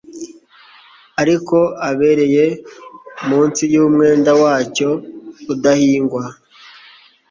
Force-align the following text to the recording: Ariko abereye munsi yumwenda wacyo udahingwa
Ariko 1.21 1.57
abereye 1.89 2.45
munsi 3.27 3.61
yumwenda 3.73 4.31
wacyo 4.41 4.89
udahingwa 5.53 6.23